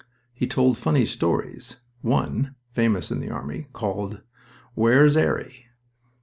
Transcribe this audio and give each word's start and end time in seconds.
He 0.33 0.47
told 0.47 0.79
funny 0.79 1.05
stories 1.05 1.75
one, 2.01 2.55
famous 2.71 3.11
in 3.11 3.19
the 3.19 3.29
army, 3.29 3.67
called 3.71 4.23
"Where's 4.73 5.15
'Arry?" 5.15 5.67